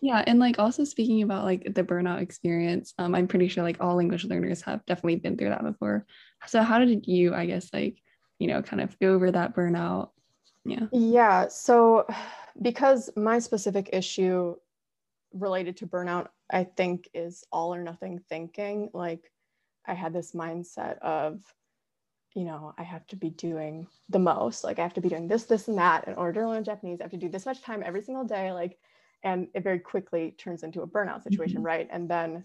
Yeah, 0.00 0.22
and 0.26 0.38
like 0.38 0.58
also 0.58 0.84
speaking 0.84 1.22
about 1.22 1.44
like 1.44 1.74
the 1.74 1.84
burnout 1.84 2.20
experience, 2.20 2.94
um, 2.98 3.14
I'm 3.14 3.28
pretty 3.28 3.48
sure 3.48 3.62
like 3.62 3.78
all 3.80 3.96
language 3.96 4.24
learners 4.24 4.62
have 4.62 4.84
definitely 4.86 5.16
been 5.16 5.36
through 5.36 5.50
that 5.50 5.62
before. 5.62 6.06
So 6.46 6.62
how 6.62 6.78
did 6.78 7.06
you, 7.06 7.34
I 7.34 7.46
guess, 7.46 7.70
like, 7.72 7.98
you 8.38 8.48
know, 8.48 8.62
kind 8.62 8.82
of 8.82 8.98
go 8.98 9.14
over 9.14 9.30
that 9.30 9.54
burnout? 9.54 10.10
Yeah. 10.64 10.86
Yeah. 10.92 11.48
So 11.48 12.06
because 12.60 13.10
my 13.16 13.38
specific 13.38 13.90
issue 13.92 14.56
related 15.32 15.78
to 15.78 15.86
burnout, 15.86 16.28
I 16.50 16.64
think, 16.64 17.08
is 17.14 17.44
all 17.50 17.74
or 17.74 17.82
nothing 17.82 18.20
thinking. 18.28 18.90
Like, 18.92 19.32
I 19.86 19.94
had 19.94 20.12
this 20.12 20.32
mindset 20.32 20.98
of, 20.98 21.40
you 22.34 22.44
know, 22.44 22.74
I 22.76 22.82
have 22.82 23.06
to 23.08 23.16
be 23.16 23.30
doing 23.30 23.86
the 24.08 24.18
most. 24.18 24.64
Like, 24.64 24.78
I 24.78 24.82
have 24.82 24.94
to 24.94 25.00
be 25.00 25.08
doing 25.08 25.28
this, 25.28 25.44
this, 25.44 25.68
and 25.68 25.78
that 25.78 26.08
in 26.08 26.14
order 26.14 26.42
to 26.42 26.48
learn 26.48 26.64
Japanese. 26.64 27.00
I 27.00 27.04
have 27.04 27.12
to 27.12 27.16
do 27.16 27.28
this 27.28 27.46
much 27.46 27.62
time 27.62 27.82
every 27.84 28.02
single 28.02 28.24
day. 28.24 28.52
Like, 28.52 28.78
and 29.22 29.48
it 29.54 29.62
very 29.62 29.78
quickly 29.78 30.34
turns 30.38 30.62
into 30.62 30.82
a 30.82 30.86
burnout 30.86 31.22
situation, 31.22 31.58
mm-hmm. 31.58 31.66
right? 31.66 31.88
And 31.90 32.08
then 32.08 32.44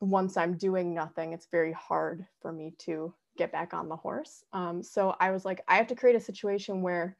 once 0.00 0.36
I'm 0.36 0.56
doing 0.56 0.94
nothing, 0.94 1.32
it's 1.32 1.46
very 1.50 1.72
hard 1.72 2.26
for 2.40 2.52
me 2.52 2.74
to 2.80 3.14
get 3.38 3.52
back 3.52 3.72
on 3.72 3.88
the 3.88 3.96
horse. 3.96 4.44
Um, 4.52 4.82
so 4.82 5.14
I 5.20 5.30
was 5.30 5.44
like, 5.44 5.62
I 5.68 5.76
have 5.76 5.86
to 5.88 5.94
create 5.94 6.16
a 6.16 6.20
situation 6.20 6.82
where 6.82 7.16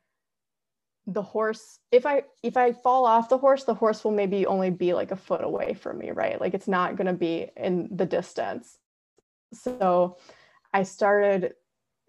the 1.06 1.22
horse 1.22 1.80
if 1.90 2.06
i 2.06 2.22
if 2.44 2.56
i 2.56 2.70
fall 2.70 3.06
off 3.06 3.28
the 3.28 3.36
horse 3.36 3.64
the 3.64 3.74
horse 3.74 4.04
will 4.04 4.12
maybe 4.12 4.46
only 4.46 4.70
be 4.70 4.94
like 4.94 5.10
a 5.10 5.16
foot 5.16 5.42
away 5.42 5.74
from 5.74 5.98
me 5.98 6.12
right 6.12 6.40
like 6.40 6.54
it's 6.54 6.68
not 6.68 6.96
going 6.96 7.08
to 7.08 7.12
be 7.12 7.48
in 7.56 7.88
the 7.90 8.06
distance 8.06 8.78
so 9.52 10.16
i 10.72 10.84
started 10.84 11.54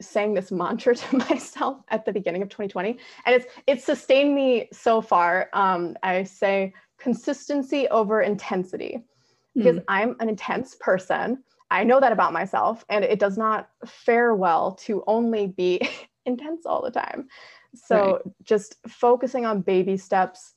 saying 0.02 0.34
this 0.34 0.52
mantra 0.52 0.96
to 1.04 1.18
myself 1.18 1.78
at 1.90 2.06
the 2.06 2.12
beginning 2.12 2.42
of 2.42 2.50
2020 2.50 2.98
and 3.26 3.36
it's 3.36 3.46
it's 3.68 3.84
sustained 3.84 4.34
me 4.36 4.68
so 4.72 5.02
far 5.02 5.50
um, 5.54 5.96
i 6.04 6.24
say 6.24 6.74
consistency 7.00 7.88
over 7.90 8.22
intensity 8.22 9.04
because 9.56 9.78
mm. 9.78 9.84
i'm 9.88 10.16
an 10.20 10.30
intense 10.30 10.76
person 10.80 11.44
i 11.72 11.84
know 11.84 12.00
that 12.00 12.12
about 12.12 12.34
myself 12.34 12.86
and 12.90 13.04
it 13.04 13.20
does 13.20 13.38
not 13.38 13.70
fare 13.86 14.36
well 14.36 14.74
to 14.74 15.04
only 15.08 15.48
be 15.48 15.82
intense 16.26 16.66
all 16.66 16.82
the 16.82 16.92
time 16.92 17.28
so 17.76 18.14
right. 18.14 18.34
just 18.44 18.76
focusing 18.88 19.46
on 19.46 19.62
baby 19.62 19.98
steps, 19.98 20.54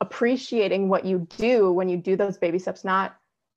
appreciating 0.00 0.88
what 0.88 1.04
you 1.04 1.26
do 1.38 1.72
when 1.72 1.88
you 1.88 1.96
do 1.96 2.16
those 2.16 2.38
baby 2.38 2.58
steps, 2.58 2.84
not 2.84 3.16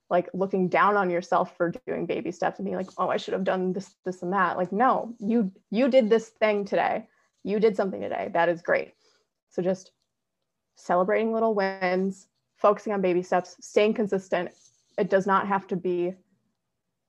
like 0.10 0.30
looking 0.34 0.70
down 0.70 0.96
on 0.96 1.10
yourself 1.10 1.56
for 1.58 1.74
doing 1.86 2.06
baby 2.06 2.32
steps 2.32 2.60
and 2.60 2.66
being 2.66 2.78
like, 2.78 2.90
oh, 2.98 3.10
I 3.10 3.18
should 3.18 3.34
have 3.34 3.44
done 3.44 3.74
this, 3.74 3.96
this, 4.06 4.22
and 4.22 4.34
that. 4.34 4.58
Like, 4.58 4.72
no, 4.72 5.14
you 5.20 5.52
you 5.70 5.90
did 5.90 6.10
this 6.10 6.30
thing 6.30 6.66
today. 6.66 7.08
You 7.44 7.60
did 7.60 7.76
something 7.76 8.02
today. 8.02 8.30
That 8.34 8.50
is 8.50 8.62
great. 8.62 8.94
So 9.50 9.62
just 9.62 9.92
celebrating 10.76 11.34
little 11.34 11.56
wins, 11.56 12.28
focusing 12.58 12.94
on 12.94 13.02
baby 13.02 13.22
steps, 13.22 13.56
staying 13.60 13.96
consistent. 13.96 14.52
It 14.98 15.10
does 15.10 15.28
not 15.28 15.48
have 15.48 15.68
to 15.68 15.76
be 15.76 16.14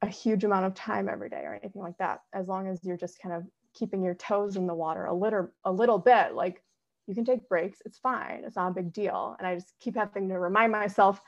a 0.02 0.06
huge 0.06 0.44
amount 0.44 0.66
of 0.66 0.74
time 0.74 1.08
every 1.08 1.28
day 1.28 1.42
or 1.44 1.54
anything 1.54 1.82
like 1.82 1.98
that. 1.98 2.22
As 2.32 2.48
long 2.48 2.68
as 2.68 2.84
you're 2.84 2.96
just 2.96 3.20
kind 3.20 3.34
of 3.34 3.44
keeping 3.74 4.02
your 4.02 4.14
toes 4.14 4.56
in 4.56 4.66
the 4.66 4.74
water 4.74 5.04
a 5.06 5.14
little 5.14 5.48
a 5.64 5.70
little 5.70 5.98
bit 5.98 6.34
like 6.34 6.62
you 7.06 7.14
can 7.14 7.24
take 7.24 7.48
breaks 7.48 7.78
it's 7.84 7.98
fine 7.98 8.42
it's 8.44 8.56
not 8.56 8.70
a 8.70 8.74
big 8.74 8.92
deal 8.92 9.36
and 9.38 9.46
i 9.46 9.54
just 9.54 9.72
keep 9.78 9.94
having 9.94 10.28
to 10.28 10.38
remind 10.38 10.72
myself 10.72 11.20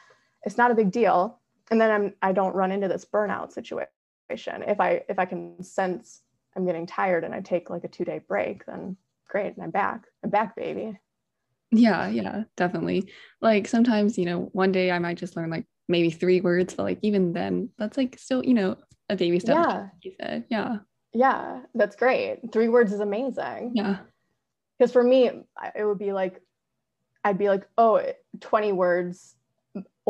it's 0.45 0.59
not 0.59 0.71
a 0.71 0.75
big 0.75 0.91
deal 0.91 1.39
and 1.71 1.81
then 1.81 1.91
i'm 1.91 2.15
i 2.23 2.33
don't 2.33 2.55
run 2.55 2.73
into 2.73 2.89
this 2.89 3.05
burnout 3.05 3.53
situation 3.53 4.63
if 4.67 4.81
i 4.81 5.03
if 5.09 5.19
i 5.19 5.25
can 5.25 5.63
sense 5.63 6.23
i'm 6.57 6.67
getting 6.67 6.87
tired 6.87 7.25
and 7.25 7.35
i 7.35 7.41
take 7.41 7.71
like 7.71 7.85
a 7.85 7.89
two 7.89 8.05
day 8.05 8.21
break 8.27 8.65
then 8.67 8.97
great 9.29 9.55
and 9.55 9.63
i'm 9.63 9.71
back 9.71 10.05
i'm 10.25 10.31
back 10.31 10.55
baby 10.57 10.99
yeah 11.71 12.09
yeah 12.09 12.43
definitely 12.57 13.13
like 13.41 13.69
sometimes 13.69 14.19
you 14.19 14.25
know 14.25 14.49
one 14.53 14.73
day 14.73 14.91
i 14.91 14.99
might 14.99 15.17
just 15.17 15.37
learn 15.37 15.51
like 15.51 15.67
maybe 15.89 16.11
three 16.11 16.41
words 16.41 16.75
but 16.75 16.85
like 16.85 16.99
even 17.03 17.33
then 17.33 17.69
that's 17.79 17.97
like 17.97 18.19
still 18.19 18.45
you 18.45 18.55
know 18.55 18.77
a 19.09 19.17
baby 19.17 19.39
step 19.41 19.57
yeah 19.57 19.89
you 20.03 20.13
said 20.21 20.45
yeah 20.49 20.79
yeah, 21.13 21.63
that's 21.75 21.97
great. 21.97 22.53
Three 22.53 22.69
words 22.69 22.93
is 22.93 23.01
amazing. 23.01 23.73
Yeah. 23.75 23.99
Because 24.79 24.93
for 24.93 25.03
me, 25.03 25.31
it 25.75 25.85
would 25.85 25.99
be 25.99 26.13
like, 26.13 26.41
I'd 27.25 27.39
be 27.39 27.49
like, 27.49 27.67
oh, 27.77 28.01
20 28.41 28.73
words 28.73 29.35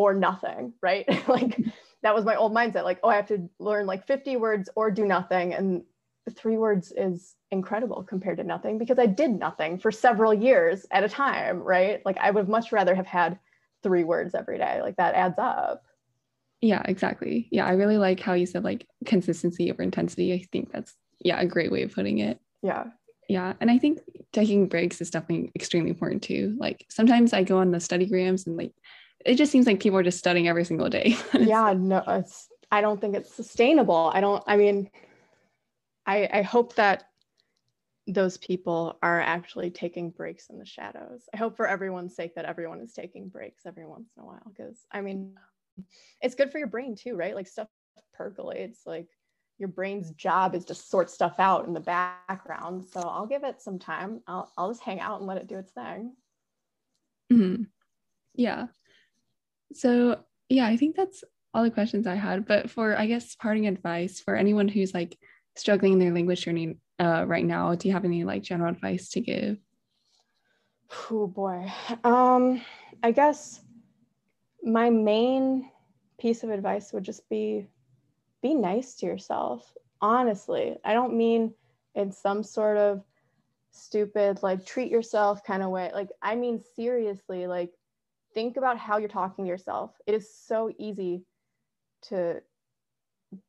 or 0.00 0.14
nothing, 0.14 0.72
right? 0.80 1.06
like 1.28 1.58
that 2.02 2.14
was 2.14 2.24
my 2.24 2.36
old 2.36 2.52
mindset. 2.52 2.84
Like, 2.84 3.00
oh, 3.02 3.08
I 3.08 3.16
have 3.16 3.28
to 3.28 3.48
learn 3.58 3.86
like 3.86 4.06
50 4.06 4.36
words 4.36 4.70
or 4.74 4.90
do 4.90 5.04
nothing. 5.04 5.52
And 5.52 5.82
three 6.30 6.56
words 6.56 6.92
is 6.96 7.34
incredible 7.50 8.02
compared 8.02 8.38
to 8.38 8.44
nothing 8.44 8.78
because 8.78 8.98
I 8.98 9.06
did 9.06 9.30
nothing 9.30 9.78
for 9.78 9.90
several 9.90 10.32
years 10.32 10.86
at 10.90 11.04
a 11.04 11.08
time, 11.08 11.58
right? 11.58 12.00
Like 12.04 12.18
I 12.18 12.30
would 12.30 12.48
much 12.48 12.72
rather 12.72 12.94
have 12.94 13.06
had 13.06 13.38
three 13.82 14.04
words 14.04 14.34
every 14.34 14.58
day. 14.58 14.80
Like 14.80 14.96
that 14.96 15.14
adds 15.14 15.38
up. 15.38 15.82
Yeah, 16.60 16.82
exactly. 16.84 17.48
Yeah, 17.50 17.66
I 17.66 17.72
really 17.72 17.98
like 17.98 18.20
how 18.20 18.34
you 18.34 18.46
said 18.46 18.64
like 18.64 18.86
consistency 19.04 19.70
over 19.70 19.82
intensity. 19.82 20.32
I 20.32 20.44
think 20.52 20.72
that's 20.72 20.94
yeah, 21.20 21.40
a 21.40 21.46
great 21.46 21.72
way 21.72 21.82
of 21.82 21.94
putting 21.94 22.18
it. 22.18 22.38
Yeah. 22.62 22.84
Yeah, 23.28 23.52
and 23.60 23.70
I 23.70 23.78
think 23.78 24.00
taking 24.32 24.66
breaks 24.66 25.00
is 25.00 25.10
definitely 25.10 25.52
extremely 25.54 25.90
important 25.90 26.22
too. 26.22 26.56
Like 26.58 26.84
sometimes 26.88 27.32
I 27.32 27.44
go 27.44 27.58
on 27.58 27.70
the 27.70 27.78
studygrams 27.78 28.46
and 28.46 28.56
like 28.56 28.72
it 29.24 29.36
just 29.36 29.52
seems 29.52 29.66
like 29.66 29.80
people 29.80 29.98
are 29.98 30.02
just 30.02 30.18
studying 30.18 30.48
every 30.48 30.64
single 30.64 30.88
day. 30.88 31.16
yeah, 31.38 31.74
no, 31.76 32.02
it's 32.06 32.48
I 32.70 32.80
don't 32.80 33.00
think 33.00 33.16
it's 33.16 33.34
sustainable. 33.34 34.10
I 34.14 34.20
don't 34.20 34.42
I 34.46 34.56
mean 34.56 34.90
I 36.06 36.28
I 36.32 36.42
hope 36.42 36.74
that 36.76 37.04
those 38.06 38.38
people 38.38 38.98
are 39.02 39.20
actually 39.20 39.70
taking 39.70 40.10
breaks 40.10 40.48
in 40.50 40.58
the 40.58 40.64
shadows. 40.64 41.28
I 41.32 41.36
hope 41.36 41.56
for 41.56 41.68
everyone's 41.68 42.16
sake 42.16 42.34
that 42.34 42.44
everyone 42.44 42.80
is 42.80 42.92
taking 42.92 43.28
breaks 43.28 43.66
every 43.66 43.86
once 43.86 44.10
in 44.16 44.22
a 44.22 44.26
while 44.26 44.42
because 44.48 44.84
I 44.90 45.00
mean 45.00 45.36
it's 46.20 46.34
good 46.34 46.50
for 46.50 46.58
your 46.58 46.66
brain 46.66 46.96
too, 46.96 47.16
right? 47.16 47.34
Like 47.34 47.46
stuff 47.46 47.68
percolates, 48.14 48.86
like 48.86 49.08
your 49.58 49.68
brain's 49.68 50.10
job 50.12 50.54
is 50.54 50.64
to 50.66 50.74
sort 50.74 51.10
stuff 51.10 51.34
out 51.38 51.66
in 51.66 51.74
the 51.74 51.80
background. 51.80 52.84
So 52.84 53.00
I'll 53.00 53.26
give 53.26 53.44
it 53.44 53.60
some 53.60 53.78
time. 53.78 54.22
I'll, 54.26 54.50
I'll 54.56 54.70
just 54.70 54.82
hang 54.82 55.00
out 55.00 55.18
and 55.18 55.26
let 55.26 55.36
it 55.36 55.46
do 55.46 55.58
its 55.58 55.72
thing. 55.72 56.14
Mm-hmm. 57.32 57.64
Yeah. 58.34 58.66
So, 59.72 60.20
yeah, 60.48 60.66
I 60.66 60.76
think 60.76 60.96
that's 60.96 61.22
all 61.54 61.62
the 61.62 61.70
questions 61.70 62.06
I 62.06 62.14
had. 62.14 62.46
But 62.46 62.70
for, 62.70 62.96
I 62.98 63.06
guess, 63.06 63.34
parting 63.34 63.66
advice 63.66 64.20
for 64.20 64.36
anyone 64.36 64.68
who's 64.68 64.94
like 64.94 65.16
struggling 65.56 65.94
in 65.94 65.98
their 65.98 66.12
language 66.12 66.44
journey 66.44 66.76
uh, 66.98 67.24
right 67.26 67.44
now, 67.44 67.74
do 67.74 67.88
you 67.88 67.94
have 67.94 68.04
any 68.04 68.24
like 68.24 68.42
general 68.42 68.70
advice 68.72 69.10
to 69.10 69.20
give? 69.20 69.58
Oh 71.10 71.26
boy. 71.26 71.72
Um, 72.04 72.60
I 73.02 73.12
guess 73.12 73.60
my 74.62 74.90
main 74.90 75.70
piece 76.18 76.42
of 76.42 76.50
advice 76.50 76.92
would 76.92 77.04
just 77.04 77.28
be 77.28 77.66
be 78.42 78.54
nice 78.54 78.94
to 78.94 79.06
yourself 79.06 79.74
honestly 80.02 80.76
i 80.84 80.92
don't 80.92 81.14
mean 81.14 81.52
in 81.94 82.12
some 82.12 82.42
sort 82.42 82.76
of 82.76 83.02
stupid 83.70 84.42
like 84.42 84.64
treat 84.64 84.90
yourself 84.90 85.42
kind 85.44 85.62
of 85.62 85.70
way 85.70 85.90
like 85.94 86.08
i 86.22 86.34
mean 86.34 86.60
seriously 86.76 87.46
like 87.46 87.72
think 88.34 88.56
about 88.56 88.78
how 88.78 88.98
you're 88.98 89.08
talking 89.08 89.44
to 89.44 89.48
yourself 89.48 89.92
it 90.06 90.14
is 90.14 90.28
so 90.32 90.70
easy 90.78 91.24
to 92.02 92.40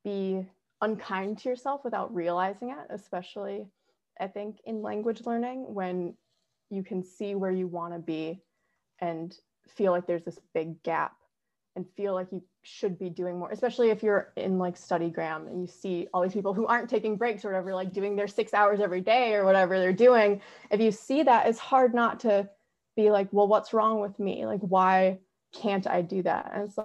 be 0.04 0.46
unkind 0.82 1.38
to 1.38 1.50
yourself 1.50 1.82
without 1.84 2.14
realizing 2.14 2.70
it 2.70 2.78
especially 2.90 3.68
i 4.20 4.28
think 4.28 4.58
in 4.66 4.82
language 4.82 5.22
learning 5.26 5.74
when 5.74 6.14
you 6.70 6.84
can 6.84 7.04
see 7.04 7.36
where 7.36 7.52
you 7.52 7.68
want 7.68 7.94
to 7.94 8.00
be 8.00 8.42
and 9.00 9.38
feel 9.68 9.92
like 9.92 10.08
there's 10.08 10.24
this 10.24 10.40
big 10.54 10.82
gap 10.84 11.14
and 11.76 11.86
feel 11.96 12.14
like 12.14 12.28
you 12.32 12.44
should 12.64 13.00
be 13.00 13.10
doing 13.10 13.40
more, 13.40 13.50
especially 13.52 13.90
if 13.90 14.04
you're 14.04 14.34
in 14.36 14.58
like 14.58 14.76
StudyGram 14.76 15.48
and 15.48 15.62
you 15.62 15.68
see 15.68 16.08
all 16.14 16.22
these 16.22 16.34
people 16.34 16.54
who 16.54 16.66
aren't 16.66 16.90
taking 16.90 17.16
breaks 17.16 17.46
or 17.46 17.50
whatever, 17.50 17.74
like 17.74 17.94
doing 17.94 18.16
their 18.16 18.28
six 18.28 18.54
hours 18.54 18.80
every 18.82 19.02
day 19.02 19.34
or 19.36 19.46
whatever 19.46 19.80
they're 19.80 19.94
doing. 19.94 20.42
If 20.70 20.82
you 20.82 20.92
see 20.92 21.24
that, 21.24 21.48
it's 21.48 21.60
hard 21.60 21.94
not 21.94 22.20
to 22.22 22.50
be 22.96 23.12
like, 23.12 23.28
well, 23.32 23.48
what's 23.48 23.74
wrong 23.74 24.00
with 24.00 24.20
me? 24.20 24.46
Like, 24.46 24.62
why 24.62 25.20
can't 25.54 25.88
I 25.88 26.02
do 26.02 26.24
that? 26.24 26.52
And 26.54 26.64
it's 26.64 26.78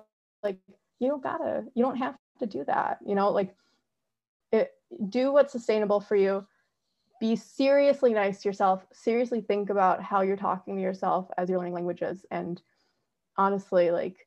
like, 0.43 0.59
you 0.99 1.09
don't 1.09 1.23
gotta, 1.23 1.65
you 1.75 1.83
don't 1.83 1.97
have 1.97 2.17
to 2.41 2.47
do 2.47 2.65
that. 2.65 2.99
You 3.07 3.15
know, 3.15 3.31
like 3.31 3.55
it, 4.53 4.73
do 5.09 5.33
what's 5.33 5.53
sustainable 5.53 6.01
for 6.01 6.17
you. 6.17 6.47
Be 7.21 7.35
seriously 7.35 8.13
nice 8.13 8.43
to 8.43 8.49
yourself. 8.49 8.87
Seriously 8.93 9.41
think 9.41 9.71
about 9.71 10.03
how 10.03 10.21
you're 10.21 10.37
talking 10.37 10.77
to 10.77 10.83
yourself 10.83 11.29
as 11.39 11.49
you're 11.49 11.59
learning 11.59 11.75
languages. 11.75 12.27
And 12.31 12.61
honestly, 13.37 13.91
like 13.91 14.27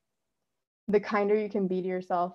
the 0.88 1.00
kinder 1.00 1.36
you 1.36 1.50
can 1.50 1.68
be 1.68 1.82
to 1.82 1.88
yourself, 1.88 2.34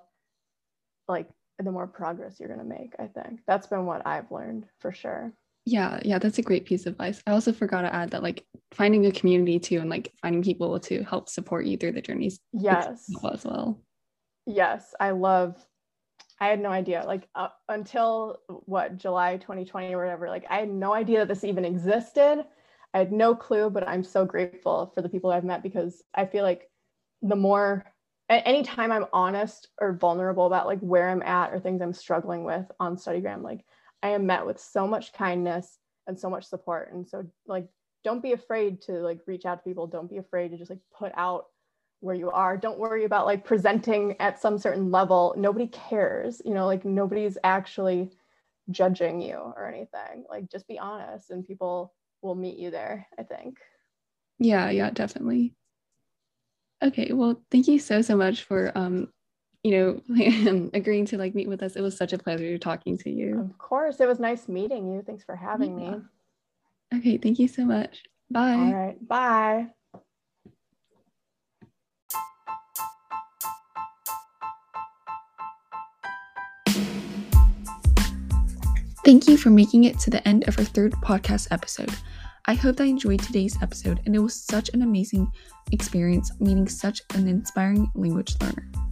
like 1.09 1.29
the 1.59 1.71
more 1.71 1.87
progress 1.87 2.39
you're 2.39 2.49
to 2.49 2.65
make, 2.65 2.95
I 2.99 3.07
think. 3.07 3.41
That's 3.47 3.67
been 3.67 3.85
what 3.85 4.07
I've 4.07 4.31
learned 4.31 4.67
for 4.79 4.93
sure. 4.93 5.33
Yeah, 5.67 6.01
yeah, 6.05 6.19
that's 6.19 6.39
a 6.39 6.43
great 6.43 6.67
piece 6.67 6.87
of 6.87 6.93
advice. 6.93 7.23
I 7.27 7.33
also 7.33 7.53
forgot 7.53 7.83
to 7.83 7.95
add 7.95 8.11
that 8.11 8.23
like 8.23 8.45
finding 8.75 9.07
a 9.07 9.13
community 9.13 9.59
too 9.59 9.79
and 9.79 9.89
like 9.89 10.13
finding 10.21 10.43
people 10.43 10.79
to 10.81 11.03
help 11.05 11.29
support 11.29 11.67
you 11.67 11.77
through 11.77 11.93
the 11.93 12.03
journeys. 12.03 12.41
Yes. 12.53 13.05
As 13.33 13.45
well. 13.45 13.81
Yes, 14.47 14.95
I 15.01 15.11
love 15.11 15.57
I 16.41 16.49
had 16.49 16.61
no 16.61 16.71
idea 16.71 17.05
like 17.07 17.29
uh, 17.35 17.49
until 17.69 18.41
what 18.49 18.99
July 18.99 19.37
2020 19.37 19.95
or 19.95 19.99
whatever 19.99 20.29
like 20.29 20.45
I 20.51 20.59
had 20.59 20.71
no 20.71 20.93
idea 20.93 21.21
that 21.21 21.29
this 21.29 21.45
even 21.45 21.65
existed. 21.65 22.45
I 22.93 22.99
had 22.99 23.13
no 23.13 23.35
clue, 23.35 23.71
but 23.71 23.89
I'm 23.89 24.05
so 24.05 24.25
grateful 24.25 24.93
for 24.95 25.03
the 25.03 25.09
people 25.09 25.31
I've 25.31 25.45
met 25.45 25.63
because 25.63 26.03
I 26.15 26.27
feel 26.27 26.45
like 26.45 26.69
the 27.23 27.37
more 27.37 27.85
anytime 28.29 28.91
I'm 28.91 29.07
honest 29.13 29.69
or 29.81 29.93
vulnerable 29.93 30.47
about 30.47 30.67
like 30.67 30.81
where 30.81 31.09
I'm 31.09 31.23
at 31.23 31.53
or 31.53 31.61
things 31.61 31.83
I'm 31.83 31.93
struggling 31.93 32.45
with 32.45 32.65
on 32.81 32.97
StudyGram, 32.97 33.43
like 33.43 33.65
I 34.03 34.11
am 34.11 34.27
met 34.27 34.47
with 34.47 34.61
so 34.61 34.87
much 34.87 35.13
kindness 35.13 35.79
and 36.07 36.19
so 36.19 36.31
much 36.31 36.45
support. 36.45 36.93
And 36.93 37.09
so 37.09 37.25
like 37.47 37.67
don't 38.05 38.23
be 38.23 38.33
afraid 38.33 38.83
to 38.83 38.93
like 38.93 39.21
reach 39.27 39.47
out 39.47 39.57
to 39.57 39.69
people. 39.69 39.87
Don't 39.87 40.11
be 40.11 40.19
afraid 40.19 40.51
to 40.51 40.59
just 40.59 40.71
like 40.71 40.81
put 40.97 41.13
out 41.17 41.47
where 42.01 42.15
you 42.15 42.31
are. 42.31 42.57
Don't 42.57 42.79
worry 42.79 43.05
about 43.05 43.27
like 43.27 43.45
presenting 43.45 44.15
at 44.21 44.41
some 44.41 44.59
certain 44.59 44.91
level. 44.91 45.35
Nobody 45.37 45.67
cares, 45.69 46.41
you 46.45 46.53
know, 46.53 46.67
like 46.67 46.85
nobody's 46.85 47.39
actually 47.43 48.11
judging 48.71 49.21
you 49.21 49.37
or 49.37 49.67
anything. 49.67 50.25
Like 50.29 50.51
just 50.51 50.69
be 50.69 50.79
honest 50.79 51.31
and 51.31 51.45
people 51.45 51.95
will 52.21 52.35
meet 52.35 52.59
you 52.59 52.71
there, 52.71 53.07
I 53.19 53.23
think. 53.23 53.59
Yeah, 54.39 54.71
yeah, 54.71 54.91
definitely. 54.91 55.55
Okay, 56.83 57.13
well, 57.13 57.41
thank 57.51 57.69
you 57.69 57.79
so 57.79 58.03
so 58.03 58.17
much 58.17 58.43
for 58.43 58.71
um, 58.75 59.09
you 59.63 60.03
know, 60.09 60.71
agreeing 60.75 61.07
to 61.07 61.17
like 61.17 61.35
meet 61.35 61.49
with 61.49 61.63
us. 61.63 61.75
It 61.75 61.81
was 61.81 61.97
such 61.97 62.13
a 62.13 62.19
pleasure 62.19 62.59
talking 62.59 62.99
to 62.99 63.11
you. 63.11 63.41
Of 63.41 63.57
course, 63.57 63.99
it 64.01 64.07
was 64.07 64.21
nice 64.21 64.47
meeting 64.47 64.93
you. 64.93 65.03
Thanks 65.03 65.25
for 65.25 65.35
having 65.35 65.79
yeah. 65.79 65.91
me. 65.91 66.03
Okay, 66.99 67.19
thank 67.19 67.39
you 67.39 67.49
so 67.49 67.65
much. 67.65 68.03
Bye. 68.31 68.53
All 68.53 68.73
right, 68.73 69.09
bye. 69.09 69.67
Thank 79.05 79.29
you 79.29 79.37
for 79.37 79.51
making 79.51 79.85
it 79.85 79.99
to 80.01 80.11
the 80.11 80.27
end 80.27 80.49
of 80.49 80.59
our 80.59 80.65
third 80.65 80.93
podcast 80.93 81.49
episode. 81.51 81.93
I 82.47 82.55
hope 82.55 82.77
that 82.77 82.85
you 82.85 82.93
enjoyed 82.93 83.21
today's 83.21 83.57
episode, 83.63 84.01
and 84.07 84.15
it 84.15 84.19
was 84.19 84.35
such 84.35 84.71
an 84.73 84.83
amazing 84.83 85.31
experience 85.73 86.31
meeting 86.41 86.69
such 86.69 87.03
an 87.15 87.29
inspiring 87.29 87.91
language 87.95 88.35
learner. 88.41 88.84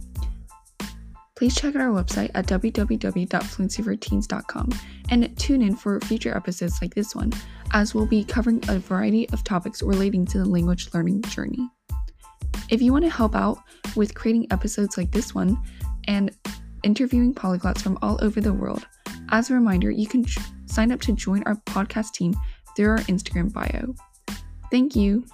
Please 1.43 1.55
check 1.55 1.75
out 1.75 1.81
our 1.81 1.89
website 1.89 2.31
at 2.35 2.47
www.fluencyforteens.com 2.47 4.69
and 5.09 5.37
tune 5.37 5.61
in 5.61 5.75
for 5.75 5.99
future 5.99 6.33
episodes 6.37 6.81
like 6.81 6.95
this 6.95 7.13
one, 7.13 7.33
as 7.73 7.93
we'll 7.93 8.05
be 8.05 8.23
covering 8.23 8.63
a 8.69 8.79
variety 8.79 9.29
of 9.31 9.43
topics 9.43 9.83
relating 9.83 10.25
to 10.27 10.37
the 10.37 10.45
language 10.45 10.87
learning 10.93 11.21
journey. 11.23 11.69
If 12.69 12.81
you 12.81 12.93
want 12.93 13.03
to 13.03 13.11
help 13.11 13.35
out 13.35 13.57
with 13.97 14.15
creating 14.15 14.47
episodes 14.51 14.97
like 14.97 15.11
this 15.11 15.35
one 15.35 15.61
and 16.07 16.31
interviewing 16.83 17.33
polyglots 17.33 17.81
from 17.81 17.99
all 18.01 18.17
over 18.23 18.39
the 18.39 18.53
world, 18.53 18.87
as 19.31 19.49
a 19.49 19.53
reminder, 19.53 19.91
you 19.91 20.07
can 20.07 20.25
sign 20.65 20.93
up 20.93 21.01
to 21.01 21.11
join 21.11 21.43
our 21.43 21.55
podcast 21.65 22.13
team 22.13 22.33
through 22.77 22.91
our 22.91 22.99
Instagram 22.99 23.51
bio. 23.51 23.93
Thank 24.71 24.95
you. 24.95 25.25